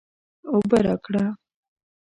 [0.51, 1.25] اوبه راکړه